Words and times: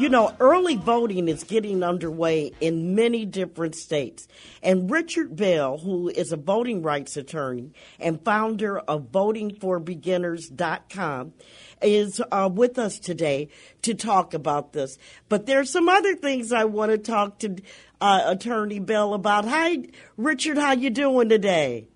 You 0.00 0.08
know, 0.08 0.34
early 0.40 0.74
voting 0.76 1.28
is 1.28 1.44
getting 1.44 1.82
underway 1.82 2.52
in 2.58 2.94
many 2.94 3.26
different 3.26 3.74
states. 3.74 4.26
And 4.62 4.90
Richard 4.90 5.36
Bell, 5.36 5.76
who 5.76 6.08
is 6.08 6.32
a 6.32 6.38
voting 6.38 6.80
rights 6.80 7.18
attorney 7.18 7.72
and 7.98 8.24
founder 8.24 8.78
of 8.78 9.12
votingforbeginners.com, 9.12 11.34
is 11.82 12.22
uh, 12.32 12.48
with 12.50 12.78
us 12.78 12.98
today 12.98 13.50
to 13.82 13.92
talk 13.92 14.32
about 14.32 14.72
this. 14.72 14.96
But 15.28 15.44
there's 15.44 15.68
some 15.68 15.90
other 15.90 16.16
things 16.16 16.50
I 16.50 16.64
want 16.64 16.92
to 16.92 16.96
talk 16.96 17.40
to 17.40 17.56
uh, 18.00 18.22
Attorney 18.24 18.78
Bell 18.78 19.12
about. 19.12 19.44
Hi, 19.44 19.84
Richard. 20.16 20.56
How 20.56 20.72
you 20.72 20.88
doing 20.88 21.28
today? 21.28 21.89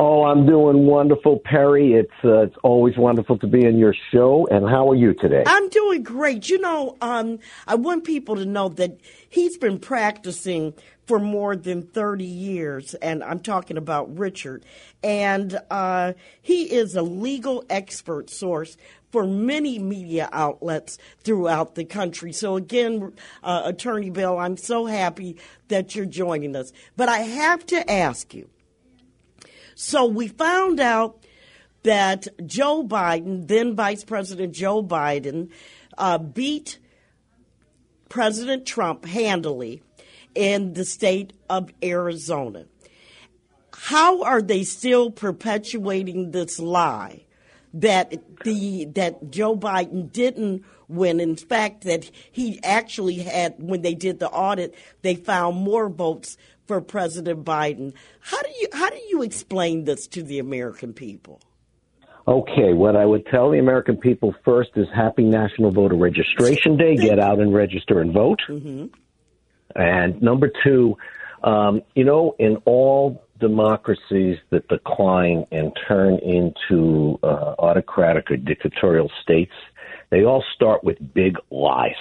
Oh, 0.00 0.22
I'm 0.22 0.46
doing 0.46 0.86
wonderful, 0.86 1.40
Perri. 1.40 1.94
It's 1.94 2.12
uh, 2.24 2.42
it's 2.42 2.56
always 2.62 2.96
wonderful 2.96 3.36
to 3.38 3.48
be 3.48 3.64
in 3.64 3.78
your 3.78 3.96
show. 4.12 4.46
And 4.48 4.64
how 4.64 4.88
are 4.88 4.94
you 4.94 5.12
today? 5.12 5.42
I'm 5.44 5.68
doing 5.70 6.04
great. 6.04 6.48
You 6.48 6.60
know, 6.60 6.96
um, 7.00 7.40
I 7.66 7.74
want 7.74 8.04
people 8.04 8.36
to 8.36 8.44
know 8.44 8.68
that 8.68 9.00
he's 9.28 9.58
been 9.58 9.80
practicing 9.80 10.72
for 11.08 11.18
more 11.18 11.56
than 11.56 11.82
30 11.82 12.24
years, 12.24 12.94
and 12.94 13.24
I'm 13.24 13.40
talking 13.40 13.76
about 13.76 14.16
Richard. 14.16 14.64
And 15.02 15.58
uh, 15.68 16.12
he 16.40 16.72
is 16.72 16.94
a 16.94 17.02
legal 17.02 17.64
expert 17.68 18.30
source 18.30 18.76
for 19.10 19.26
many 19.26 19.80
media 19.80 20.28
outlets 20.30 20.98
throughout 21.24 21.74
the 21.74 21.84
country. 21.84 22.32
So, 22.32 22.54
again, 22.54 23.14
uh, 23.42 23.62
Attorney 23.64 24.10
Bell, 24.10 24.38
I'm 24.38 24.58
so 24.58 24.86
happy 24.86 25.38
that 25.66 25.96
you're 25.96 26.06
joining 26.06 26.54
us. 26.54 26.72
But 26.96 27.08
I 27.08 27.18
have 27.18 27.66
to 27.66 27.90
ask 27.90 28.32
you 28.32 28.48
so 29.80 30.06
we 30.06 30.26
found 30.26 30.80
out 30.80 31.24
that 31.84 32.26
Joe 32.44 32.82
Biden, 32.82 33.46
then 33.46 33.76
Vice 33.76 34.02
President 34.02 34.52
Joe 34.52 34.82
Biden, 34.82 35.50
uh, 35.96 36.18
beat 36.18 36.80
President 38.08 38.66
Trump 38.66 39.04
handily 39.04 39.80
in 40.34 40.72
the 40.72 40.84
state 40.84 41.32
of 41.48 41.70
Arizona. 41.80 42.64
How 43.72 44.24
are 44.24 44.42
they 44.42 44.64
still 44.64 45.12
perpetuating 45.12 46.32
this 46.32 46.58
lie 46.58 47.24
that 47.72 48.14
the 48.42 48.86
that 48.96 49.30
Joe 49.30 49.56
Biden 49.56 50.10
didn't 50.10 50.64
win? 50.88 51.20
In 51.20 51.36
fact, 51.36 51.84
that 51.84 52.10
he 52.32 52.58
actually 52.64 53.18
had 53.18 53.54
when 53.58 53.82
they 53.82 53.94
did 53.94 54.18
the 54.18 54.28
audit, 54.28 54.74
they 55.02 55.14
found 55.14 55.58
more 55.58 55.88
votes 55.88 56.36
for 56.68 56.80
President 56.82 57.44
Biden. 57.44 57.94
How 58.20 58.40
do 58.40 58.50
you 58.60 58.68
how 58.72 58.90
do 58.90 59.00
you 59.08 59.22
explain 59.22 59.84
this 59.84 60.06
to 60.08 60.22
the 60.22 60.38
American 60.38 60.92
people? 60.92 61.40
Okay, 62.28 62.74
what 62.74 62.94
I 62.94 63.06
would 63.06 63.26
tell 63.26 63.50
the 63.50 63.58
American 63.58 63.96
people 63.96 64.34
first 64.44 64.70
is 64.76 64.86
Happy 64.94 65.24
National 65.24 65.70
Voter 65.70 65.96
Registration 65.96 66.76
Day. 66.76 66.94
Get 66.94 67.18
out 67.18 67.40
and 67.40 67.54
register 67.54 68.00
and 68.00 68.12
vote. 68.12 68.40
Mm-hmm. 68.48 68.86
And 69.74 70.20
number 70.20 70.50
two, 70.62 70.98
um, 71.42 71.80
you 71.94 72.04
know, 72.04 72.36
in 72.38 72.56
all 72.66 73.24
democracies 73.40 74.36
that 74.50 74.68
decline 74.68 75.46
and 75.50 75.72
turn 75.86 76.18
into 76.18 77.18
uh, 77.22 77.54
autocratic 77.58 78.30
or 78.30 78.36
dictatorial 78.36 79.10
states, 79.22 79.52
they 80.10 80.24
all 80.24 80.44
start 80.54 80.84
with 80.84 80.98
big 81.14 81.36
lies. 81.50 81.92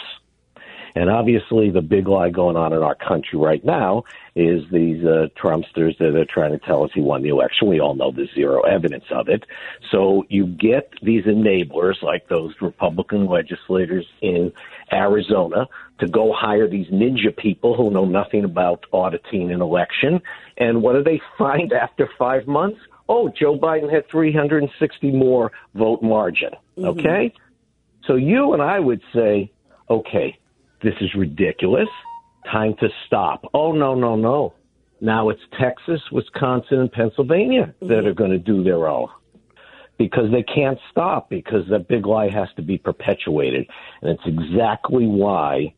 And 0.98 1.12
obviously, 1.12 1.70
the 1.70 1.84
big 1.84 2.08
lie 2.08 2.32
going 2.32 2.56
on 2.56 2.74
in 2.74 2.82
our 2.82 2.96
country 2.96 3.38
right 3.38 3.64
now 3.64 4.06
is 4.36 4.64
these 4.72 5.06
uh, 5.06 5.28
Trumpsters 5.40 5.96
that 6.00 6.16
are 6.16 6.26
trying 6.26 6.54
to 6.54 6.58
tell 6.58 6.84
us 6.84 6.90
he 6.92 7.02
won 7.02 7.22
the 7.22 7.30
election. 7.30 7.68
We 7.68 7.80
all 7.80 7.94
know 7.94 8.12
there's 8.12 8.34
zero 8.34 8.62
evidence 8.62 9.04
of 9.12 9.30
it. 9.30 9.44
So 9.92 10.26
you 10.28 10.48
get 10.48 10.92
these 11.04 11.26
enablers 11.26 12.02
like 12.02 12.28
those 12.30 12.56
Republican 12.62 13.28
legislators 13.28 14.08
in 14.22 14.52
Arizona 14.92 15.68
to 16.00 16.08
go 16.08 16.34
hire 16.34 16.68
these 16.68 16.88
ninja 16.88 17.36
people 17.38 17.78
who 17.78 17.92
know 17.92 18.06
nothing 18.06 18.44
about 18.44 18.88
auditing 18.92 19.52
an 19.52 19.62
election. 19.62 20.20
And 20.58 20.82
what 20.82 20.94
do 20.94 21.04
they 21.04 21.22
find 21.38 21.74
after 21.74 22.10
five 22.18 22.48
months? 22.48 22.80
Oh, 23.08 23.30
Joe 23.30 23.56
Biden 23.56 23.94
had 23.94 24.10
360 24.10 25.12
more 25.12 25.52
vote 25.76 26.02
margin. 26.02 26.54
Mm-hmm. 26.76 26.86
Okay? 26.86 27.06
Mm-hmm. 27.28 28.08
So 28.08 28.16
you 28.16 28.54
and 28.54 28.64
I 28.64 28.80
would 28.80 29.04
say, 29.14 29.52
okay, 29.92 30.40
this 30.84 30.94
is 31.02 31.10
ridiculous. 31.16 31.90
Time 32.52 32.76
to 32.80 32.88
stop. 33.06 33.44
Oh, 33.54 33.72
no, 33.72 33.96
no, 33.96 34.16
no. 34.16 34.54
Now 35.02 35.30
it's 35.30 35.42
Texas, 35.60 36.02
Wisconsin, 36.12 36.80
and 36.80 36.92
Pennsylvania 36.92 37.74
that 37.82 37.88
mm-hmm. 37.88 38.08
are 38.08 38.14
going 38.14 38.32
to 38.32 38.40
do 38.40 38.64
their 38.64 38.88
own 38.88 39.08
because 39.98 40.32
they 40.32 40.44
can't 40.44 40.78
stop 40.92 41.30
because 41.30 41.64
that 41.70 41.88
big 41.88 42.06
lie 42.06 42.30
has 42.30 42.48
to 42.56 42.62
be 42.62 42.78
perpetuated. 42.78 43.68
And 44.02 44.12
it's 44.12 44.24
exactly 44.26 45.06
why 45.06 45.74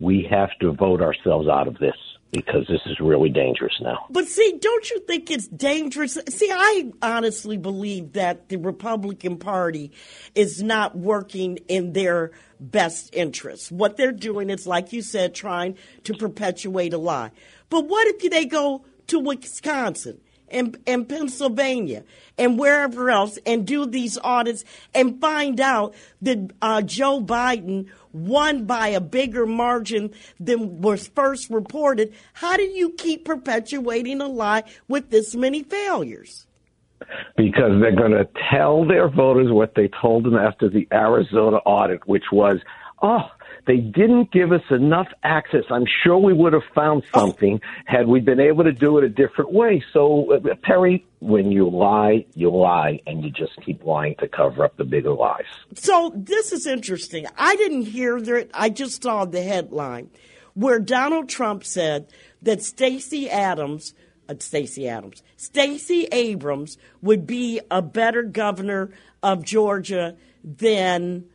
we 0.00 0.26
have 0.30 0.50
to 0.60 0.72
vote 0.72 1.00
ourselves 1.00 1.48
out 1.48 1.68
of 1.68 1.78
this 1.78 1.96
because 2.32 2.66
this 2.68 2.80
is 2.86 3.00
really 3.00 3.30
dangerous 3.30 3.74
now. 3.80 4.06
But 4.10 4.26
see, 4.26 4.58
don't 4.60 4.90
you 4.90 5.00
think 5.00 5.30
it's 5.30 5.48
dangerous? 5.48 6.18
See, 6.28 6.50
I 6.52 6.92
honestly 7.00 7.56
believe 7.56 8.12
that 8.12 8.48
the 8.48 8.56
Republican 8.56 9.38
Party 9.38 9.92
is 10.34 10.62
not 10.62 10.96
working 10.96 11.58
in 11.68 11.92
their 11.92 12.32
best 12.60 13.14
interests. 13.14 13.70
What 13.70 13.96
they're 13.96 14.12
doing 14.12 14.50
is, 14.50 14.66
like 14.66 14.92
you 14.92 15.02
said, 15.02 15.34
trying 15.34 15.76
to 16.04 16.14
perpetuate 16.14 16.92
a 16.92 16.98
lie. 16.98 17.30
But 17.70 17.86
what 17.86 18.06
if 18.08 18.30
they 18.30 18.44
go 18.44 18.84
to 19.08 19.18
Wisconsin 19.18 20.20
and 20.50 21.08
Pennsylvania 21.08 22.04
and 22.36 22.58
wherever 22.58 23.10
else 23.10 23.38
and 23.44 23.66
do 23.66 23.86
these 23.86 24.18
audits 24.22 24.64
and 24.94 25.20
find 25.20 25.60
out 25.60 25.94
that 26.22 26.50
uh, 26.62 26.82
Joe 26.82 27.20
Biden 27.20 27.88
won 28.12 28.64
by 28.64 28.88
a 28.88 29.00
bigger 29.00 29.46
margin 29.46 30.12
than 30.40 30.80
was 30.80 31.08
first 31.08 31.50
reported, 31.50 32.14
how 32.32 32.56
do 32.56 32.62
you 32.62 32.90
keep 32.90 33.24
perpetuating 33.24 34.20
a 34.20 34.28
lie 34.28 34.64
with 34.88 35.10
this 35.10 35.34
many 35.34 35.62
failures? 35.62 36.46
Because 37.36 37.80
they're 37.80 37.94
going 37.94 38.12
to 38.12 38.28
tell 38.50 38.86
their 38.86 39.08
voters 39.08 39.50
what 39.50 39.74
they 39.74 39.88
told 40.00 40.24
them 40.24 40.36
after 40.36 40.68
the 40.68 40.86
Arizona 40.92 41.58
audit, 41.58 42.06
which 42.08 42.24
was, 42.32 42.58
oh, 43.02 43.30
they 43.68 43.76
didn't 43.76 44.32
give 44.32 44.50
us 44.50 44.62
enough 44.70 45.08
access. 45.22 45.64
I'm 45.70 45.84
sure 46.02 46.16
we 46.16 46.32
would 46.32 46.54
have 46.54 46.62
found 46.74 47.02
something 47.14 47.60
had 47.84 48.08
we 48.08 48.18
been 48.18 48.40
able 48.40 48.64
to 48.64 48.72
do 48.72 48.96
it 48.96 49.04
a 49.04 49.10
different 49.10 49.52
way. 49.52 49.84
So, 49.92 50.32
uh, 50.32 50.54
Perri, 50.62 51.06
when 51.20 51.52
you 51.52 51.68
lie, 51.68 52.24
you 52.34 52.50
lie, 52.50 52.98
and 53.06 53.22
you 53.22 53.30
just 53.30 53.52
keep 53.66 53.84
lying 53.84 54.14
to 54.20 54.26
cover 54.26 54.64
up 54.64 54.78
the 54.78 54.84
bigger 54.84 55.12
lies. 55.12 55.44
So, 55.74 56.10
this 56.16 56.50
is 56.50 56.66
interesting. 56.66 57.26
I 57.36 57.56
didn't 57.56 57.82
hear 57.82 58.18
that. 58.22 58.48
I 58.54 58.70
just 58.70 59.02
saw 59.02 59.26
the 59.26 59.42
headline 59.42 60.08
where 60.54 60.78
Donald 60.78 61.28
Trump 61.28 61.62
said 61.62 62.10
that 62.40 62.62
Stacey 62.62 63.28
Adams, 63.28 63.92
uh, 64.30 64.34
Stacey 64.38 64.88
Adams, 64.88 65.22
Stacey 65.36 66.08
Abrams 66.10 66.78
would 67.02 67.26
be 67.26 67.60
a 67.70 67.82
better 67.82 68.22
governor 68.22 68.90
of 69.22 69.44
Georgia 69.44 70.16
than 70.42 71.26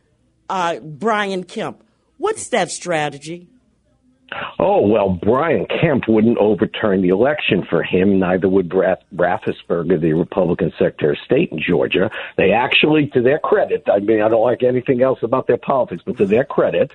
uh, 0.50 0.80
Brian 0.80 1.44
Kemp. 1.44 1.84
What's 2.18 2.48
that 2.48 2.70
strategy? 2.70 3.48
Oh, 4.58 4.86
well, 4.86 5.10
Brian 5.10 5.66
Kemp 5.66 6.08
wouldn't 6.08 6.38
overturn 6.38 7.02
the 7.02 7.10
election 7.10 7.64
for 7.68 7.82
him. 7.82 8.18
Neither 8.18 8.48
would 8.48 8.68
Brad 8.68 8.98
Raffensperger, 9.14 10.00
the 10.00 10.12
Republican 10.12 10.72
Secretary 10.78 11.12
of 11.12 11.24
State 11.24 11.52
in 11.52 11.60
Georgia. 11.60 12.10
They 12.36 12.52
actually, 12.52 13.08
to 13.08 13.22
their 13.22 13.38
credit, 13.38 13.84
I 13.92 14.00
mean, 14.00 14.22
I 14.22 14.28
don't 14.28 14.42
like 14.42 14.62
anything 14.62 15.02
else 15.02 15.18
about 15.22 15.46
their 15.46 15.58
politics, 15.58 16.02
but 16.04 16.16
to 16.16 16.26
their 16.26 16.44
credit, 16.44 16.92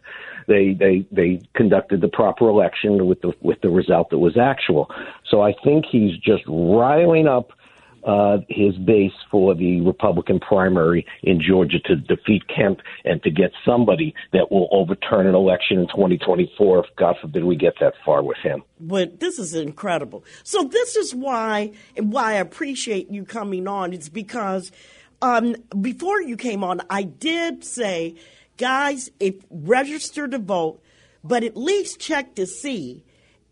they, 0.48 0.74
they, 0.74 1.06
they 1.12 1.42
conducted 1.54 2.02
the 2.02 2.08
proper 2.08 2.50
election 2.50 3.06
with 3.06 3.22
the, 3.22 3.34
with 3.42 3.62
the 3.62 3.70
result 3.70 4.10
that 4.10 4.18
was 4.18 4.38
actual. 4.38 4.90
So 5.30 5.42
I 5.42 5.54
think 5.64 5.86
he's 5.86 6.18
just 6.18 6.44
riling 6.48 7.28
up 7.28 7.52
uh, 8.04 8.38
his 8.50 8.76
base 8.78 9.14
for 9.30 9.56
the 9.56 9.82
Republican 9.82 10.40
primary 10.40 11.06
in 11.24 11.42
Georgia 11.42 11.80
to 11.86 11.96
defeat 11.96 12.44
Kemp 12.48 12.80
and 13.06 13.22
to 13.24 13.32
get 13.32 13.52
somebody 13.66 14.14
that 14.34 14.52
will 14.52 14.68
overturn 14.72 15.28
an 15.28 15.36
election 15.36 15.80
in 15.80 15.88
2024 15.88 16.80
if, 16.80 16.86
God 16.96 17.16
forbid, 17.22 17.44
we 17.44 17.56
get 17.56 17.74
that 17.80 17.94
far 18.06 18.24
with 18.24 18.38
him. 18.38 18.64
But 18.80 19.20
this 19.20 19.40
is 19.40 19.54
incredible. 19.54 20.24
So 20.44 20.64
this 20.64 20.96
is 20.96 21.14
why 21.14 21.72
why 21.98 22.34
I 22.34 22.36
appreciate 22.36 23.10
you 23.10 23.26
coming 23.26 23.68
on. 23.68 23.94
It's 23.94 24.10
because 24.10 24.72
um, 25.22 25.56
before 25.82 26.22
you 26.22 26.38
came 26.38 26.64
on, 26.64 26.82
I 26.90 27.04
did 27.04 27.64
say, 27.64 28.16
guys, 28.58 29.12
if 29.20 29.36
register 29.50 30.28
to 30.28 30.40
vote, 30.40 30.82
but 31.24 31.44
at 31.44 31.58
least 31.58 32.00
check 32.00 32.36
to 32.36 32.46
see 32.46 33.04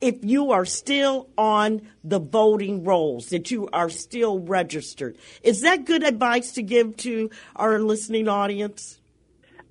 if 0.01 0.23
you 0.23 0.51
are 0.51 0.65
still 0.65 1.29
on 1.37 1.81
the 2.03 2.19
voting 2.19 2.83
rolls, 2.83 3.27
that 3.27 3.51
you 3.51 3.69
are 3.73 3.89
still 3.89 4.39
registered. 4.39 5.17
Is 5.43 5.61
that 5.61 5.85
good 5.85 6.03
advice 6.03 6.53
to 6.53 6.63
give 6.63 6.97
to 6.97 7.29
our 7.55 7.79
listening 7.79 8.27
audience? 8.27 8.99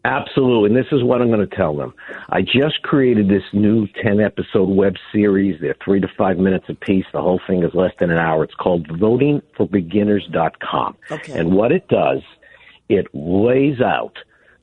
Absolutely. 0.06 0.70
And 0.70 0.78
this 0.78 0.86
is 0.92 1.02
what 1.02 1.20
I'm 1.20 1.26
going 1.28 1.48
to 1.48 1.56
tell 1.56 1.76
them. 1.76 1.92
I 2.28 2.40
just 2.40 2.80
created 2.82 3.28
this 3.28 3.42
new 3.52 3.88
10 4.04 4.20
episode 4.20 4.68
web 4.68 4.94
series. 5.12 5.60
They're 5.60 5.74
three 5.84 6.00
to 6.00 6.06
five 6.16 6.38
minutes 6.38 6.66
apiece. 6.68 7.06
The 7.12 7.20
whole 7.20 7.40
thing 7.44 7.64
is 7.64 7.74
less 7.74 7.90
than 7.98 8.12
an 8.12 8.18
hour. 8.18 8.44
It's 8.44 8.54
called 8.54 8.86
votingforbeginners.com. 8.86 10.96
Okay. 11.10 11.32
And 11.32 11.56
what 11.56 11.72
it 11.72 11.88
does, 11.88 12.20
it 12.88 13.08
lays 13.12 13.80
out 13.80 14.16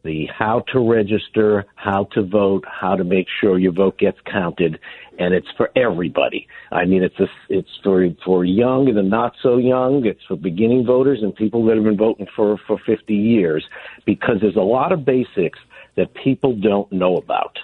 the 0.04 0.27
how 0.27 0.63
to 0.71 0.80
register, 0.80 1.66
how 1.75 2.06
to 2.13 2.24
vote, 2.24 2.63
how 2.69 2.95
to 2.95 3.04
make 3.04 3.27
sure 3.42 3.57
your 3.57 3.74
vote 3.74 3.98
gets 3.98 4.19
counted, 4.25 4.80
and 5.19 5.33
it's 5.33 5.48
for 5.57 5.69
everybody. 5.75 6.48
I 6.71 6.86
mean, 6.86 7.04
it's 7.04 7.19
a, 7.19 7.27
it's 7.50 7.69
for 7.83 8.07
for 8.25 8.45
young 8.45 8.88
and 8.88 8.98
the 8.98 9.04
not 9.04 9.33
so 9.42 9.57
young. 9.57 10.06
It's 10.06 10.24
for 10.27 10.36
beginning 10.36 10.86
voters 10.86 11.19
and 11.21 11.36
people 11.36 11.65
that 11.65 11.75
have 11.75 11.83
been 11.83 11.98
voting 11.98 12.27
for 12.36 12.57
for 12.68 12.77
50 12.86 13.13
years, 13.13 13.63
because 14.06 14.38
there's 14.42 14.56
a 14.56 14.62
lot 14.62 14.92
of 14.92 15.06
basics 15.06 15.60
that 15.95 16.13
people 16.15 16.56
don't 16.56 16.92
know 16.92 17.18
about. 17.18 17.57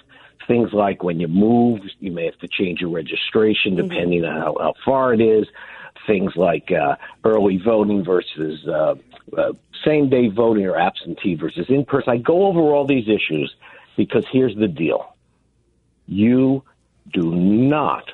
Things 0.46 0.70
like 0.72 1.02
when 1.02 1.20
you 1.20 1.28
move, 1.28 1.80
you 1.98 2.12
may 2.12 2.26
have 2.26 2.38
to 2.38 2.48
change 2.48 2.80
your 2.80 2.90
registration 2.90 3.76
mm-hmm. 3.76 3.88
depending 3.88 4.22
mm-hmm. 4.22 4.36
on 4.36 4.42
how, 4.42 4.56
how 4.58 4.74
far 4.84 5.14
it 5.14 5.20
is. 5.20 5.46
Things 6.06 6.32
like 6.34 6.70
uh, 6.72 6.96
early 7.24 7.60
voting 7.62 8.04
versus 8.04 8.66
uh, 8.66 8.94
uh, 9.36 9.52
same 9.84 10.08
day 10.08 10.28
voting 10.28 10.64
or 10.66 10.76
absentee 10.76 11.34
versus 11.34 11.66
in 11.68 11.84
person. 11.84 12.10
I 12.12 12.16
go 12.16 12.46
over 12.46 12.60
all 12.60 12.86
these 12.86 13.06
issues 13.06 13.54
because 13.96 14.24
here's 14.32 14.56
the 14.56 14.68
deal. 14.68 15.14
You 16.06 16.64
do 17.12 17.34
not, 17.34 18.04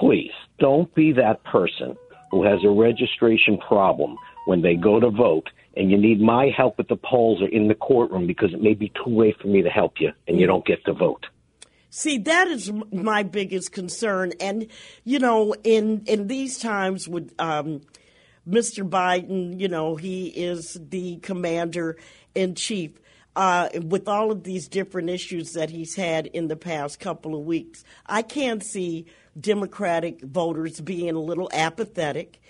please, 0.00 0.32
don't 0.58 0.92
be 0.94 1.12
that 1.12 1.42
person 1.44 1.96
who 2.30 2.44
has 2.44 2.60
a 2.64 2.70
registration 2.70 3.58
problem 3.58 4.16
when 4.46 4.62
they 4.62 4.74
go 4.74 5.00
to 5.00 5.10
vote 5.10 5.48
and 5.76 5.90
you 5.90 5.98
need 5.98 6.20
my 6.20 6.50
help 6.56 6.78
at 6.78 6.88
the 6.88 6.96
polls 6.96 7.42
or 7.42 7.48
in 7.48 7.68
the 7.68 7.74
courtroom 7.74 8.26
because 8.26 8.52
it 8.52 8.62
may 8.62 8.74
be 8.74 8.92
too 9.04 9.10
late 9.18 9.36
for 9.40 9.48
me 9.48 9.62
to 9.62 9.70
help 9.70 9.94
you 10.00 10.12
and 10.28 10.38
you 10.38 10.46
don't 10.46 10.64
get 10.66 10.84
to 10.84 10.92
vote. 10.92 11.26
See, 11.90 12.18
that 12.18 12.48
is 12.48 12.72
my 12.92 13.22
biggest 13.22 13.70
concern. 13.70 14.32
And, 14.40 14.66
you 15.04 15.20
know, 15.20 15.54
in, 15.62 16.02
in 16.06 16.26
these 16.26 16.58
times 16.58 17.08
with 17.08 17.32
um, 17.38 17.82
Mr. 18.48 18.88
Biden, 18.88 19.60
you 19.60 19.68
know, 19.68 19.94
he 19.94 20.26
is 20.26 20.76
the 20.88 21.18
commander 21.18 21.96
in 22.34 22.56
chief. 22.56 22.98
Uh, 23.36 23.68
with 23.82 24.06
all 24.06 24.30
of 24.30 24.44
these 24.44 24.68
different 24.68 25.10
issues 25.10 25.52
that 25.52 25.70
he's 25.70 25.96
had 25.96 26.26
in 26.28 26.46
the 26.46 26.56
past 26.56 27.00
couple 27.00 27.34
of 27.34 27.44
weeks, 27.44 27.82
I 28.06 28.22
can 28.22 28.60
see 28.60 29.06
Democratic 29.38 30.22
voters 30.22 30.80
being 30.80 31.16
a 31.16 31.20
little 31.20 31.50
apathetic, 31.52 32.40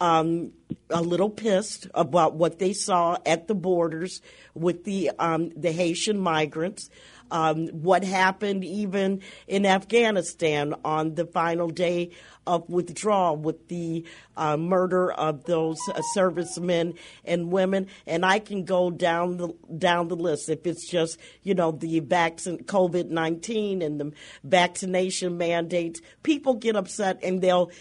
um, 0.00 0.52
a 0.90 1.02
little 1.02 1.30
pissed 1.30 1.88
about 1.94 2.34
what 2.34 2.58
they 2.58 2.72
saw 2.72 3.16
at 3.24 3.48
the 3.48 3.54
borders 3.54 4.20
with 4.54 4.84
the 4.84 5.10
um, 5.18 5.50
the 5.56 5.72
Haitian 5.72 6.18
migrants 6.18 6.90
um, 7.30 7.68
what 7.68 8.04
happened 8.04 8.64
even 8.64 9.22
in 9.46 9.66
Afghanistan 9.66 10.74
on 10.84 11.14
the 11.14 11.26
final 11.26 11.68
day 11.68 12.10
of 12.46 12.68
withdrawal 12.68 13.36
with 13.36 13.68
the 13.68 14.04
uh, 14.36 14.56
murder 14.56 15.10
of 15.10 15.44
those 15.44 15.78
uh, 15.88 16.00
servicemen 16.14 16.94
and 17.24 17.50
women, 17.50 17.88
and 18.06 18.24
I 18.24 18.38
can 18.38 18.64
go 18.64 18.90
down 18.90 19.36
the 19.36 19.48
down 19.76 20.08
the 20.08 20.16
list. 20.16 20.48
If 20.48 20.66
it's 20.66 20.88
just 20.88 21.18
you 21.42 21.54
know 21.54 21.72
the 21.72 22.00
vaccine, 22.00 22.58
COVID 22.58 23.08
nineteen, 23.08 23.82
and 23.82 24.00
the 24.00 24.12
vaccination 24.44 25.36
mandates, 25.36 26.00
people 26.22 26.54
get 26.54 26.76
upset, 26.76 27.18
and 27.22 27.40
they'll 27.40 27.72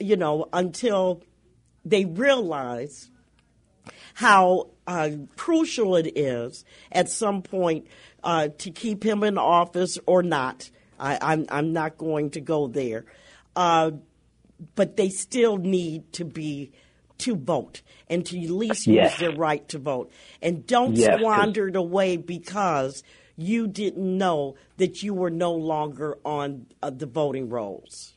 you 0.00 0.16
know 0.16 0.48
until 0.52 1.22
they 1.84 2.04
realize 2.04 3.10
how 4.14 4.70
uh, 4.86 5.10
crucial 5.36 5.96
it 5.96 6.16
is 6.16 6.64
at 6.92 7.08
some 7.08 7.42
point 7.42 7.86
uh, 8.22 8.48
to 8.58 8.70
keep 8.70 9.04
him 9.04 9.22
in 9.22 9.38
office 9.38 9.98
or 10.06 10.22
not. 10.22 10.70
I, 10.98 11.14
am 11.14 11.20
I'm, 11.22 11.46
I'm 11.50 11.72
not 11.72 11.98
going 11.98 12.30
to 12.30 12.40
go 12.40 12.68
there. 12.68 13.04
Uh, 13.56 13.92
but 14.74 14.96
they 14.96 15.08
still 15.08 15.56
need 15.56 16.12
to 16.14 16.24
be 16.24 16.72
to 17.18 17.36
vote 17.36 17.82
and 18.08 18.24
to 18.26 18.42
at 18.42 18.50
least 18.50 18.86
yes. 18.86 19.12
use 19.12 19.20
their 19.20 19.36
right 19.36 19.66
to 19.68 19.78
vote. 19.78 20.10
And 20.42 20.66
don't 20.66 20.96
yes, 20.96 21.18
squander 21.18 21.68
it 21.68 21.76
away 21.76 22.16
because 22.16 23.02
you 23.36 23.66
didn't 23.66 24.18
know 24.18 24.56
that 24.76 25.02
you 25.02 25.14
were 25.14 25.30
no 25.30 25.52
longer 25.52 26.18
on 26.24 26.66
uh, 26.82 26.90
the 26.90 27.06
voting 27.06 27.48
rolls. 27.48 28.13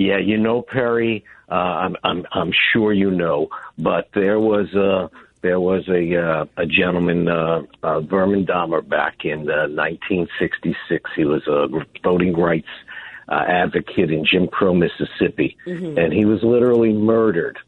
Yeah, 0.00 0.16
you 0.16 0.38
know, 0.38 0.62
Perri, 0.62 1.26
uh, 1.50 1.54
I'm, 1.54 1.94
I'm, 2.02 2.26
I'm 2.32 2.52
sure 2.72 2.90
you 2.90 3.10
know, 3.10 3.50
but 3.76 4.08
there 4.14 4.40
was 4.40 4.72
a 4.72 5.10
there 5.42 5.60
was 5.60 5.86
a 5.90 6.16
uh, 6.16 6.46
a 6.56 6.64
gentleman, 6.64 7.28
uh, 7.28 7.64
uh, 7.82 8.00
Vernon 8.00 8.46
Dahmer, 8.46 8.80
back 8.80 9.26
in 9.26 9.40
uh, 9.40 9.68
1966. 9.68 11.10
He 11.14 11.26
was 11.26 11.46
a 11.46 11.68
voting 12.02 12.34
rights 12.34 12.70
uh, 13.28 13.44
advocate 13.46 14.10
in 14.10 14.24
Jim 14.24 14.48
Crow, 14.48 14.72
Mississippi, 14.72 15.58
mm-hmm. 15.66 15.98
and 15.98 16.14
he 16.14 16.24
was 16.24 16.42
literally 16.42 16.94
murdered 16.94 17.58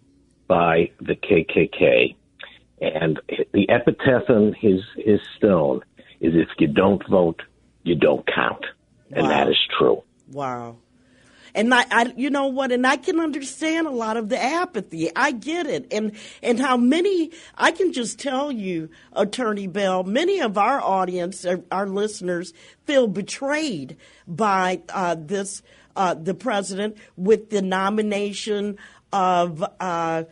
by 0.49 0.90
the 1.02 1.14
KKK. 1.14 2.17
And 2.81 3.20
the 3.52 3.69
epitaph 3.69 4.31
on 4.31 4.55
his 4.55 4.81
his 4.96 5.20
stone 5.37 5.82
is, 6.23 6.35
"If 6.35 6.49
you 6.58 6.69
don't 6.69 7.06
vote, 7.06 7.43
you 7.82 7.94
don't 7.94 8.26
count," 8.26 8.64
and 9.11 9.25
wow. 9.25 9.28
that 9.28 9.49
is 9.50 9.58
true. 9.78 10.02
Wow. 10.31 10.76
And 11.54 11.75
I, 11.75 11.84
I, 11.90 12.12
you 12.16 12.31
know 12.31 12.46
what? 12.46 12.72
And 12.72 12.87
I 12.87 12.96
can 12.96 13.20
understand 13.20 13.87
a 13.87 13.90
lot 13.90 14.16
of 14.16 14.28
the 14.28 14.43
apathy. 14.43 15.10
I 15.14 15.32
get 15.32 15.66
it. 15.66 15.93
And, 15.93 16.12
and 16.43 16.58
how 16.58 16.76
many, 16.76 17.31
I 17.56 17.72
can 17.72 17.93
just 17.93 18.19
tell 18.19 18.50
you, 18.50 18.88
Attorney 19.12 19.66
Bell, 19.66 20.02
many 20.02 20.40
of 20.40 20.56
our 20.56 20.81
audience, 20.81 21.44
our, 21.44 21.60
our 21.70 21.87
listeners 21.87 22.54
feel 22.87 23.06
betrayed 23.06 23.96
by 24.26 24.81
uh, 24.88 25.16
this, 25.19 25.62
uh, 25.94 26.14
the 26.14 26.34
president 26.34 26.96
with 27.16 27.50
the 27.50 27.62
nomination 27.62 28.78
of, 29.12 29.62
uh, 29.78 30.25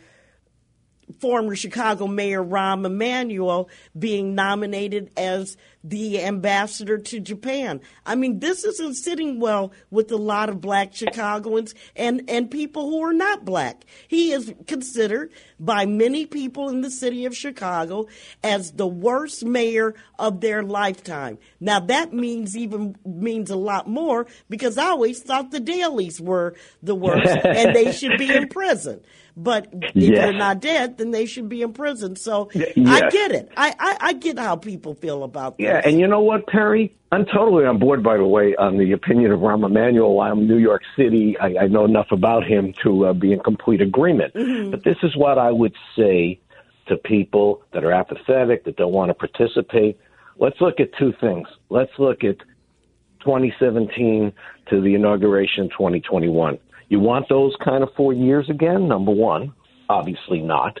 former 1.19 1.55
Chicago 1.55 2.07
Mayor 2.07 2.43
Rahm 2.43 2.85
Emanuel 2.85 3.69
being 3.97 4.33
nominated 4.33 5.11
as 5.17 5.57
the 5.83 6.21
ambassador 6.21 6.97
to 6.97 7.19
Japan. 7.19 7.81
I 8.05 8.15
mean, 8.15 8.39
this 8.39 8.63
isn't 8.63 8.95
sitting 8.95 9.39
well 9.39 9.71
with 9.89 10.11
a 10.11 10.17
lot 10.17 10.49
of 10.49 10.61
black 10.61 10.93
Chicagoans 10.93 11.73
and, 11.95 12.29
and 12.29 12.49
people 12.51 12.89
who 12.89 13.01
are 13.03 13.13
not 13.13 13.45
black. 13.45 13.85
He 14.07 14.31
is 14.31 14.53
considered 14.67 15.31
by 15.59 15.85
many 15.85 16.25
people 16.25 16.69
in 16.69 16.81
the 16.81 16.91
city 16.91 17.25
of 17.25 17.35
Chicago 17.35 18.07
as 18.43 18.73
the 18.73 18.87
worst 18.87 19.45
mayor 19.45 19.95
of 20.19 20.41
their 20.41 20.63
lifetime. 20.63 21.37
Now 21.59 21.79
that 21.79 22.13
means 22.13 22.57
even 22.57 22.95
means 23.05 23.49
a 23.49 23.55
lot 23.55 23.87
more 23.87 24.27
because 24.49 24.77
I 24.77 24.85
always 24.85 25.21
thought 25.21 25.51
the 25.51 25.59
Daleys 25.59 26.19
were 26.19 26.55
the 26.81 26.95
worst 26.95 27.37
and 27.45 27.75
they 27.75 27.91
should 28.01 28.17
be 28.17 28.33
in 28.33 28.47
prison. 28.47 29.01
But 29.37 29.69
if 29.71 29.93
they're 29.93 30.33
not 30.33 30.59
dead, 30.59 30.97
then 30.97 31.11
they 31.11 31.25
should 31.25 31.47
be 31.47 31.61
in 31.61 31.73
prison. 31.73 32.15
So 32.15 32.49
yes. 32.53 32.73
I 32.85 33.09
get 33.09 33.31
it. 33.31 33.51
I, 33.55 33.73
I, 33.79 33.97
I, 33.99 34.13
get 34.13 34.37
how 34.37 34.57
people 34.57 34.93
feel 34.93 35.23
about 35.23 35.57
this. 35.57 35.67
Yeah, 35.71 35.81
and 35.85 35.99
you 35.99 36.07
know 36.07 36.21
what, 36.21 36.47
Perri? 36.47 36.93
I'm 37.13 37.25
totally 37.25 37.65
on 37.65 37.79
board, 37.79 38.03
by 38.03 38.17
the 38.17 38.25
way, 38.25 38.55
on 38.55 38.77
the 38.77 38.91
opinion 38.93 39.31
of 39.31 39.39
Rahm 39.39 39.65
Emanuel. 39.65 40.19
I'm 40.21 40.47
New 40.47 40.57
York 40.57 40.81
City. 40.95 41.37
I, 41.39 41.63
I 41.63 41.67
know 41.67 41.85
enough 41.85 42.07
about 42.11 42.45
him 42.45 42.73
to 42.83 43.07
uh, 43.07 43.13
be 43.13 43.33
in 43.33 43.39
complete 43.39 43.81
agreement. 43.81 44.33
Mm-hmm. 44.33 44.71
But 44.71 44.83
this 44.83 44.97
is 45.03 45.15
what 45.15 45.37
I 45.37 45.51
would 45.51 45.75
say 45.97 46.39
to 46.87 46.97
people 46.97 47.63
that 47.73 47.83
are 47.83 47.91
apathetic, 47.91 48.65
that 48.65 48.77
don't 48.77 48.93
want 48.93 49.09
to 49.09 49.13
participate. 49.13 49.99
Let's 50.37 50.59
look 50.59 50.79
at 50.79 50.89
two 50.97 51.13
things. 51.19 51.47
Let's 51.69 51.91
look 51.99 52.23
at 52.23 52.37
2017 53.19 54.33
to 54.69 54.81
the 54.81 54.95
inauguration 54.95 55.69
2021. 55.69 56.57
You 56.89 56.99
want 56.99 57.29
those 57.29 57.55
kind 57.63 57.83
of 57.83 57.89
four 57.95 58.13
years 58.13 58.49
again? 58.49 58.87
Number 58.87 59.11
one, 59.11 59.53
obviously 59.89 60.41
not. 60.41 60.79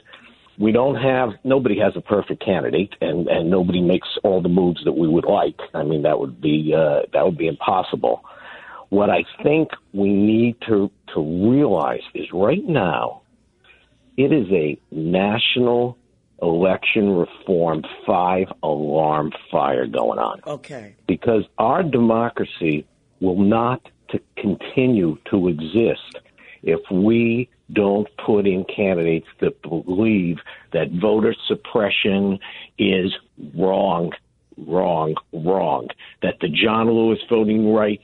We 0.57 0.71
don't 0.71 0.95
have 0.95 1.29
nobody 1.43 1.79
has 1.79 1.93
a 1.95 2.01
perfect 2.01 2.43
candidate, 2.43 2.93
and 3.01 3.27
and 3.27 3.49
nobody 3.49 3.81
makes 3.81 4.07
all 4.23 4.41
the 4.41 4.49
moves 4.49 4.83
that 4.83 4.93
we 4.93 5.07
would 5.07 5.25
like. 5.25 5.59
I 5.73 5.83
mean, 5.83 6.03
that 6.03 6.19
would 6.19 6.41
be 6.41 6.73
uh, 6.75 7.01
that 7.13 7.25
would 7.25 7.37
be 7.37 7.47
impossible. 7.47 8.23
What 8.89 9.09
I 9.09 9.23
think 9.41 9.69
we 9.93 10.09
need 10.09 10.57
to 10.67 10.91
to 11.13 11.49
realize 11.49 12.01
is 12.13 12.27
right 12.33 12.63
now, 12.65 13.21
it 14.17 14.31
is 14.33 14.47
a 14.51 14.77
national 14.91 15.97
election 16.41 17.11
reform 17.11 17.83
five 18.05 18.47
alarm 18.63 19.31
fire 19.51 19.85
going 19.85 20.19
on. 20.19 20.41
Okay. 20.45 20.95
Because 21.07 21.43
our 21.57 21.83
democracy 21.83 22.85
will 23.19 23.39
not 23.39 23.81
to 24.09 24.19
continue 24.35 25.17
to 25.29 25.47
exist 25.47 26.19
if 26.63 26.79
we 26.91 27.49
don't 27.73 28.07
put 28.23 28.47
in 28.47 28.65
candidates 28.65 29.27
that 29.39 29.61
believe 29.61 30.37
that 30.73 30.91
voter 30.91 31.35
suppression 31.47 32.39
is 32.77 33.13
wrong, 33.55 34.11
wrong, 34.57 35.15
wrong. 35.33 35.87
That 36.21 36.35
the 36.41 36.49
John 36.49 36.89
Lewis 36.89 37.19
Voting 37.29 37.73
Rights 37.73 38.03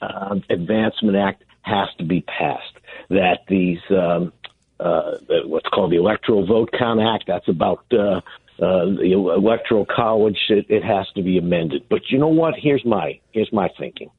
uh, 0.00 0.36
Advancement 0.50 1.16
Act 1.16 1.44
has 1.62 1.88
to 1.98 2.04
be 2.04 2.22
passed. 2.22 2.74
That 3.10 3.40
these 3.48 3.80
um, 3.90 4.32
uh, 4.78 5.12
what's 5.44 5.68
called 5.68 5.92
the 5.92 5.96
Electoral 5.96 6.46
Vote 6.46 6.70
Count 6.76 7.00
Act 7.00 7.24
that's 7.26 7.48
about 7.48 7.84
uh, 7.92 8.20
uh, 8.58 8.84
the 8.86 9.12
Electoral 9.12 9.86
College. 9.86 10.38
It, 10.48 10.66
it 10.68 10.84
has 10.84 11.06
to 11.14 11.22
be 11.22 11.38
amended. 11.38 11.86
But 11.88 12.10
you 12.10 12.18
know 12.18 12.28
what? 12.28 12.54
Here's 12.56 12.84
my 12.84 13.20
here's 13.32 13.52
my 13.52 13.68
thinking. 13.78 14.10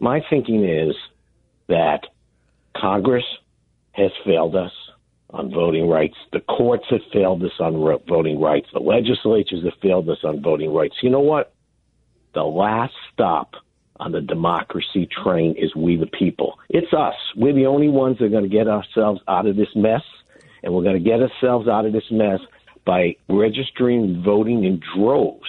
My 0.00 0.22
thinking 0.28 0.64
is 0.64 0.94
that 1.68 2.06
Congress 2.76 3.24
has 3.94 4.10
failed 4.24 4.54
us 4.54 4.72
on 5.30 5.50
voting 5.50 5.88
rights. 5.88 6.16
The 6.32 6.40
courts 6.40 6.84
have 6.90 7.00
failed 7.12 7.42
us 7.42 7.52
on 7.58 7.74
voting 8.06 8.40
rights. 8.40 8.68
The 8.72 8.80
legislatures 8.80 9.64
have 9.64 9.80
failed 9.82 10.08
us 10.08 10.18
on 10.22 10.42
voting 10.42 10.72
rights. 10.72 10.96
You 11.02 11.10
know 11.10 11.20
what? 11.20 11.54
the 12.34 12.42
last 12.42 12.92
stop 13.12 13.54
on 14.00 14.12
the 14.12 14.20
democracy 14.20 15.08
train 15.22 15.54
is 15.56 15.74
we 15.74 15.96
the 15.96 16.06
people. 16.06 16.58
It's 16.68 16.92
us. 16.92 17.14
We're 17.36 17.54
the 17.54 17.66
only 17.66 17.88
ones 17.88 18.18
that 18.18 18.26
are 18.26 18.28
going 18.28 18.42
to 18.42 18.48
get 18.48 18.68
ourselves 18.68 19.20
out 19.28 19.46
of 19.46 19.56
this 19.56 19.68
mess, 19.74 20.02
and 20.62 20.74
we're 20.74 20.82
going 20.82 21.02
to 21.02 21.10
get 21.10 21.20
ourselves 21.20 21.68
out 21.68 21.86
of 21.86 21.92
this 21.92 22.10
mess 22.10 22.40
by 22.84 23.16
registering 23.28 24.22
voting 24.24 24.64
in 24.64 24.80
droves 24.94 25.48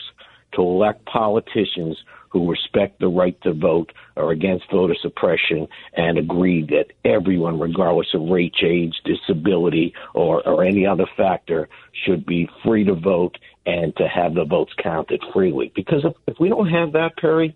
to 0.54 0.62
elect 0.62 1.06
politicians 1.06 1.98
who 2.36 2.52
respect 2.52 3.00
the 3.00 3.08
right 3.08 3.40
to 3.44 3.54
vote 3.54 3.94
or 4.18 4.34
against 4.34 4.70
voter 4.70 4.94
suppression 5.02 5.70
and 5.96 6.18
agree 6.18 6.64
that 6.64 6.88
everyone, 7.10 7.58
regardless 7.58 8.08
of 8.14 8.24
race, 8.24 8.52
age, 8.62 8.94
disability, 9.06 9.94
or, 10.14 10.46
or 10.46 10.66
any 10.66 10.86
other 10.86 11.06
factor, 11.16 11.70
should 12.04 12.26
be 12.26 12.50
free 12.62 12.84
to 12.84 12.94
vote 12.94 13.38
and 13.66 13.96
to 13.96 14.06
have 14.06 14.34
the 14.36 14.44
votes 14.44 14.74
counted 14.84 15.24
freely. 15.32 15.72
Because 15.74 16.04
if, 16.04 16.12
if 16.28 16.38
we 16.38 16.50
don't 16.50 16.68
have 16.68 16.92
that, 16.92 17.16
Perri, 17.16 17.56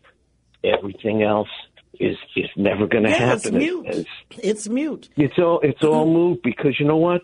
everything 0.63 1.23
else 1.23 1.49
is 1.99 2.15
is 2.37 2.49
never 2.55 2.87
going 2.87 3.03
to 3.03 3.09
Yeah, 3.09 3.17
happen. 3.17 3.35
it's 3.35 3.51
mute. 3.51 3.85
It's, 3.89 4.09
It's 4.37 4.69
mute. 4.69 5.09
it's 5.17 5.37
all 5.37 5.59
it's 5.59 5.83
all 5.83 6.05
mm-hmm. 6.05 6.13
moved 6.13 6.41
because 6.41 6.79
you 6.79 6.85
know 6.85 6.95
what, 6.95 7.23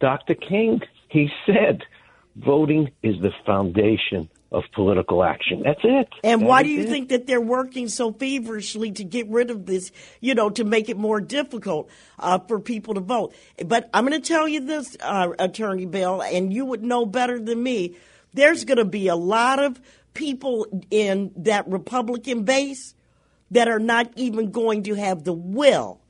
Dr. 0.00 0.34
King 0.34 0.80
he 1.10 1.28
said, 1.44 1.82
voting 2.36 2.90
is 3.02 3.16
the 3.20 3.32
foundation 3.44 4.30
of 4.52 4.62
political 4.74 5.24
action. 5.24 5.62
That's 5.64 5.80
it. 5.82 6.08
And 6.22 6.42
That 6.42 6.46
why 6.46 6.62
do 6.62 6.68
you 6.68 6.82
it. 6.82 6.88
think 6.88 7.08
that 7.08 7.26
they're 7.26 7.40
working 7.40 7.88
so 7.88 8.12
feverishly 8.12 8.92
to 8.92 9.04
get 9.04 9.28
rid 9.28 9.50
of 9.50 9.66
this, 9.66 9.90
you 10.20 10.34
know, 10.34 10.50
to 10.50 10.64
make 10.64 10.88
it 10.88 10.96
more 10.96 11.20
difficult 11.20 11.90
uh, 12.18 12.38
for 12.38 12.60
people 12.60 12.94
to 12.94 13.00
vote? 13.00 13.34
But 13.64 13.90
I'm 13.92 14.06
going 14.06 14.20
to 14.20 14.26
tell 14.26 14.46
you 14.46 14.60
this, 14.60 14.96
uh, 15.00 15.32
Attorney 15.38 15.86
Bell, 15.86 16.22
and 16.22 16.52
you 16.52 16.64
would 16.64 16.84
know 16.84 17.06
better 17.06 17.40
than 17.40 17.62
me. 17.62 17.96
There's 18.34 18.64
going 18.64 18.78
to 18.78 18.84
be 18.84 19.08
a 19.08 19.16
lot 19.16 19.58
of 19.58 19.80
people 20.14 20.66
in 20.90 21.32
that 21.36 21.66
Republican 21.68 22.44
base 22.44 22.94
that 23.50 23.68
are 23.68 23.78
not 23.80 24.10
even 24.16 24.50
going 24.50 24.84
to 24.84 24.94
have 24.94 25.24
the 25.24 25.32
will 25.32 26.00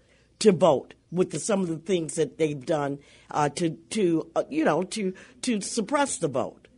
to 0.41 0.53
vote 0.53 0.95
with 1.11 1.31
the, 1.31 1.39
some 1.39 1.63
of 1.63 1.69
the 1.69 1.77
things 1.79 2.15
that 2.15 2.37
they've 2.37 2.67
done 2.67 2.99
uh, 3.31 3.49
to, 3.51 3.71
to 3.71 4.31
uh, 4.37 4.43
you 4.51 4.65
know, 4.65 4.83
to 4.83 5.15
to 5.43 5.61
suppress 5.61 6.19
the 6.19 6.29
vote. 6.29 6.69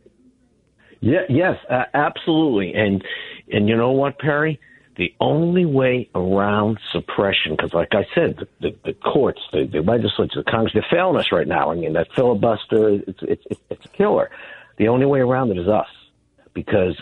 Yeah, 1.01 1.21
yes, 1.29 1.57
uh, 1.69 1.85
absolutely. 1.93 2.73
And 2.73 3.03
and 3.51 3.67
you 3.69 3.75
know 3.75 3.91
what, 3.91 4.19
Perri? 4.19 4.59
The 4.97 5.13
only 5.21 5.65
way 5.65 6.09
around 6.13 6.77
suppression, 6.91 7.55
because 7.55 7.73
like 7.73 7.93
I 7.93 8.05
said, 8.13 8.35
the, 8.37 8.47
the, 8.59 8.75
the 8.83 8.93
courts, 8.93 9.39
the, 9.53 9.65
the 9.65 9.81
legislature, 9.81 10.43
the 10.43 10.51
Congress, 10.51 10.73
they're 10.73 10.85
failing 10.91 11.17
us 11.17 11.31
right 11.31 11.47
now. 11.47 11.71
I 11.71 11.75
mean, 11.75 11.93
that 11.93 12.11
filibuster, 12.13 12.89
it's, 12.89 13.19
it's, 13.21 13.45
it's, 13.49 13.61
it's 13.69 13.85
a 13.85 13.89
killer. 13.89 14.29
The 14.75 14.89
only 14.89 15.05
way 15.05 15.19
around 15.21 15.51
it 15.51 15.57
is 15.57 15.69
us. 15.69 15.87
Because 16.53 17.01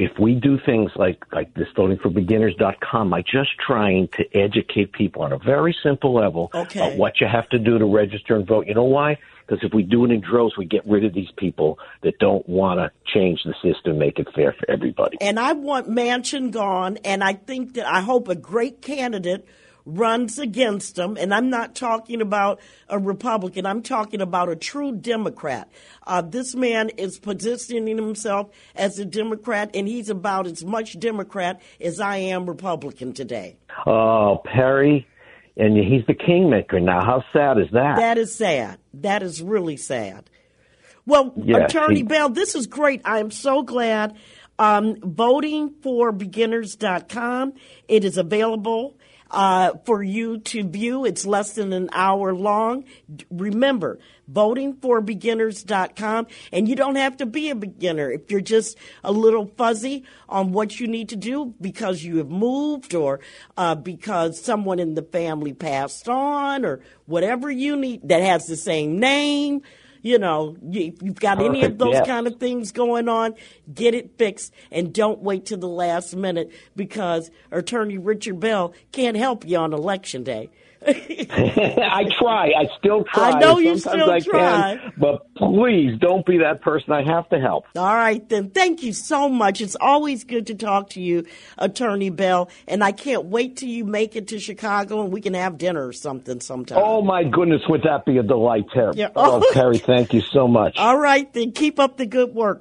if 0.00 0.18
we 0.18 0.34
do 0.34 0.58
things 0.64 0.90
like, 0.96 1.22
like 1.30 1.52
this 1.52 1.68
votingforbeginners.com, 1.76 3.10
by 3.10 3.20
just 3.20 3.50
trying 3.64 4.08
to 4.16 4.24
educate 4.36 4.92
people 4.92 5.22
on 5.22 5.32
a 5.32 5.38
very 5.38 5.76
simple 5.82 6.14
level 6.14 6.50
Okay. 6.54 6.80
about 6.80 6.96
what 6.96 7.20
you 7.20 7.26
have 7.26 7.46
to 7.50 7.58
do 7.58 7.78
to 7.78 7.84
register 7.84 8.34
and 8.34 8.46
vote. 8.46 8.66
You 8.66 8.74
know 8.74 8.84
why? 8.84 9.18
Because 9.46 9.62
if 9.62 9.74
we 9.74 9.82
do 9.82 10.04
it 10.06 10.10
in 10.10 10.20
droves, 10.20 10.56
we 10.56 10.64
get 10.64 10.86
rid 10.86 11.04
of 11.04 11.12
these 11.12 11.30
people 11.36 11.78
that 12.02 12.18
don't 12.18 12.48
want 12.48 12.78
to 12.80 12.90
change 13.12 13.42
the 13.44 13.54
system, 13.62 13.98
make 13.98 14.18
it 14.18 14.28
fair 14.34 14.54
for 14.58 14.70
everybody. 14.70 15.18
and 15.20 15.38
I 15.38 15.52
want 15.52 15.90
Manchin 15.90 16.50
gone, 16.50 16.96
and 17.04 17.22
I 17.22 17.34
think 17.34 17.74
that 17.74 17.86
I 17.86 18.00
hope 18.00 18.28
a 18.28 18.34
great 18.34 18.80
candidate 18.80 19.44
runs 19.84 20.38
against 20.38 20.98
him. 20.98 21.16
And 21.16 21.34
I'm 21.34 21.50
not 21.50 21.74
talking 21.74 22.20
about 22.20 22.60
a 22.88 22.98
Republican, 22.98 23.66
I'm 23.66 23.82
talking 23.82 24.20
about 24.20 24.48
a 24.48 24.56
true 24.56 24.92
Democrat. 24.92 25.68
Uh, 26.06 26.22
this 26.22 26.54
man 26.54 26.90
is 26.90 27.18
positioning 27.18 27.96
himself 27.96 28.50
as 28.74 28.98
a 28.98 29.04
Democrat, 29.04 29.70
and 29.74 29.86
he's 29.88 30.08
about 30.08 30.46
as 30.46 30.64
much 30.64 30.98
Democrat 30.98 31.60
as 31.80 32.00
I 32.00 32.16
am 32.16 32.46
Republican 32.46 33.12
today. 33.12 33.56
Oh, 33.86 34.40
Perri, 34.44 35.06
and 35.56 35.76
he's 35.76 36.04
the 36.06 36.14
kingmaker 36.14 36.80
now. 36.80 37.04
How 37.04 37.24
sad 37.32 37.58
is 37.58 37.68
that? 37.72 37.96
That 37.96 38.18
is 38.18 38.34
sad. 38.34 38.78
That 38.94 39.22
is 39.22 39.42
really 39.42 39.76
sad. 39.76 40.30
Well, 41.06 41.32
Yeah, 41.36 41.64
Attorney 41.64 41.96
he- 41.96 42.02
Bell, 42.02 42.28
this 42.28 42.54
is 42.54 42.66
great. 42.66 43.00
I 43.04 43.18
am 43.20 43.30
so 43.30 43.62
glad. 43.62 44.16
Um, 44.58 44.96
votingforbeginners.com. 44.96 47.52
It 47.88 48.04
is 48.04 48.18
available 48.18 48.96
uh, 49.30 49.72
for 49.84 50.02
you 50.02 50.38
to 50.38 50.64
view. 50.64 51.04
It's 51.04 51.24
less 51.24 51.52
than 51.52 51.72
an 51.72 51.88
hour 51.92 52.34
long. 52.34 52.84
Remember, 53.30 53.98
votingforbeginners.com. 54.32 56.26
And 56.52 56.68
you 56.68 56.76
don't 56.76 56.96
have 56.96 57.16
to 57.18 57.26
be 57.26 57.50
a 57.50 57.54
beginner 57.54 58.10
if 58.10 58.30
you're 58.30 58.40
just 58.40 58.76
a 59.04 59.12
little 59.12 59.46
fuzzy 59.46 60.04
on 60.28 60.52
what 60.52 60.80
you 60.80 60.86
need 60.86 61.08
to 61.10 61.16
do 61.16 61.54
because 61.60 62.02
you 62.02 62.18
have 62.18 62.30
moved 62.30 62.94
or 62.94 63.20
uh, 63.56 63.74
because 63.74 64.40
someone 64.40 64.78
in 64.78 64.94
the 64.94 65.02
family 65.02 65.52
passed 65.52 66.08
on 66.08 66.64
or 66.64 66.80
whatever 67.06 67.50
you 67.50 67.76
need 67.76 68.08
that 68.08 68.22
has 68.22 68.46
the 68.46 68.56
same 68.56 68.98
name. 68.98 69.62
You 70.02 70.18
know, 70.18 70.56
if 70.62 71.02
you've 71.02 71.20
got 71.20 71.42
any 71.42 71.62
of 71.64 71.78
those 71.78 71.94
yes. 71.94 72.06
kind 72.06 72.26
of 72.26 72.38
things 72.38 72.72
going 72.72 73.08
on, 73.08 73.34
get 73.72 73.94
it 73.94 74.16
fixed 74.16 74.52
and 74.70 74.92
don't 74.92 75.20
wait 75.20 75.46
till 75.46 75.58
the 75.58 75.68
last 75.68 76.16
minute 76.16 76.50
because 76.74 77.30
Attorney 77.50 77.98
Richard 77.98 78.40
Bell 78.40 78.72
can't 78.92 79.16
help 79.16 79.46
you 79.46 79.58
on 79.58 79.72
election 79.72 80.24
day. 80.24 80.50
I 80.86 82.04
try. 82.18 82.52
I 82.56 82.68
still 82.78 83.04
try. 83.04 83.32
I 83.32 83.38
know 83.38 83.58
you 83.58 83.76
Sometimes 83.76 84.02
still 84.02 84.10
I 84.10 84.20
try. 84.20 84.76
Can, 84.78 84.92
but 84.96 85.34
please 85.34 85.98
don't 85.98 86.24
be 86.24 86.38
that 86.38 86.62
person. 86.62 86.92
I 86.92 87.02
have 87.02 87.28
to 87.30 87.38
help. 87.38 87.66
All 87.76 87.94
right, 87.94 88.26
then. 88.28 88.50
Thank 88.50 88.82
you 88.82 88.92
so 88.94 89.28
much. 89.28 89.60
It's 89.60 89.76
always 89.78 90.24
good 90.24 90.46
to 90.46 90.54
talk 90.54 90.90
to 90.90 91.00
you, 91.00 91.26
Attorney 91.58 92.08
Bell. 92.08 92.48
And 92.66 92.82
I 92.82 92.92
can't 92.92 93.26
wait 93.26 93.58
till 93.58 93.68
you 93.68 93.84
make 93.84 94.16
it 94.16 94.28
to 94.28 94.38
Chicago 94.38 95.02
and 95.02 95.12
we 95.12 95.20
can 95.20 95.34
have 95.34 95.58
dinner 95.58 95.86
or 95.86 95.92
something 95.92 96.40
sometime. 96.40 96.78
Oh 96.80 97.02
my 97.02 97.24
goodness, 97.24 97.60
would 97.68 97.82
that 97.82 98.06
be 98.06 98.16
a 98.16 98.22
delight, 98.22 98.64
Terry? 98.72 98.92
Yeah. 98.96 99.10
Oh, 99.14 99.44
Terry, 99.52 99.78
thank 99.78 100.14
you 100.14 100.22
so 100.22 100.48
much. 100.48 100.76
All 100.78 100.98
right, 100.98 101.30
then. 101.32 101.52
Keep 101.52 101.78
up 101.78 101.98
the 101.98 102.06
good 102.06 102.34
work. 102.34 102.58